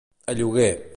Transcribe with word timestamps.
A 0.27 0.33
lloguer. 0.33 0.89